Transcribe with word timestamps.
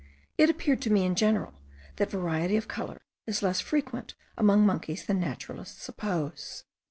It 0.35 0.49
appeared 0.49 0.81
to 0.81 0.89
me 0.89 1.05
in 1.05 1.13
general, 1.13 1.53
that 1.97 2.09
variety 2.09 2.57
of 2.57 2.67
colour 2.67 2.97
is 3.27 3.43
less 3.43 3.61
frequent 3.61 4.15
among 4.35 4.65
monkeys 4.65 5.05
than 5.05 5.19
naturalists 5.19 5.83
suppose. 5.83 6.63